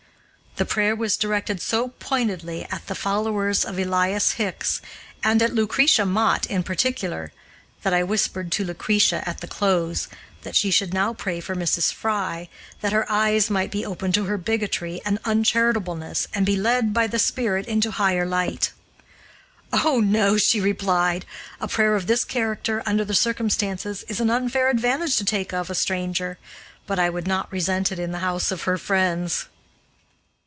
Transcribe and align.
The 0.57 0.65
prayer 0.65 0.97
was 0.97 1.15
directed 1.15 1.61
so 1.61 1.87
pointedly 1.87 2.65
at 2.65 2.87
the 2.87 2.93
followers 2.93 3.63
of 3.63 3.79
Elias 3.79 4.33
Hicks, 4.33 4.81
and 5.23 5.41
at 5.41 5.55
Lucretia 5.55 6.05
Mott 6.05 6.45
in 6.45 6.61
particular, 6.61 7.31
that 7.83 7.93
I 7.93 8.03
whispered 8.03 8.51
to 8.51 8.65
Lucretia, 8.65 9.23
at 9.27 9.39
the 9.39 9.47
close, 9.47 10.09
that 10.41 10.57
she 10.57 10.69
should 10.69 10.93
now 10.93 11.13
pray 11.13 11.39
for 11.39 11.55
Mrs. 11.55 11.93
Fry, 11.93 12.49
that 12.81 12.91
her 12.91 13.09
eyes 13.09 13.49
might 13.49 13.71
be 13.71 13.85
opened 13.85 14.13
to 14.15 14.25
her 14.25 14.37
bigotry 14.37 14.99
and 15.05 15.19
uncharitableness, 15.23 16.27
and 16.33 16.45
be 16.45 16.57
led 16.57 16.93
by 16.93 17.07
the 17.07 17.17
Spirit 17.17 17.65
into 17.65 17.91
higher 17.91 18.25
light. 18.25 18.73
"Oh, 19.71 19.99
no!" 20.01 20.35
she 20.35 20.59
replied, 20.59 21.25
"a 21.61 21.69
prayer 21.69 21.95
of 21.95 22.07
this 22.07 22.25
character, 22.25 22.83
under 22.85 23.05
the 23.05 23.15
circumstances, 23.15 24.03
is 24.09 24.19
an 24.19 24.29
unfair 24.29 24.67
advantage 24.69 25.15
to 25.15 25.23
take 25.25 25.53
of 25.53 25.69
a 25.69 25.75
stranger, 25.75 26.37
but 26.87 26.99
I 26.99 27.09
would 27.09 27.25
not 27.25 27.49
resent 27.53 27.89
it 27.93 27.97
in 27.99 28.11
the 28.11 28.19
house 28.19 28.51
of 28.51 28.63
her 28.63 28.77
friends." 28.77 29.45